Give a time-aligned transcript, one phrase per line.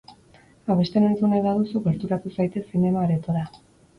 [0.75, 3.47] Abesten entzun nahi baduzu, gerturatu zaitez zinema-aretora.